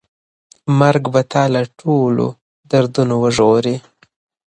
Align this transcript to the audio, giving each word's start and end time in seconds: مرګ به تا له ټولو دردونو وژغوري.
مرګ 0.79 1.03
به 1.13 1.21
تا 1.31 1.43
له 1.53 1.61
ټولو 1.79 2.25
دردونو 2.71 3.13
وژغوري. 3.23 3.75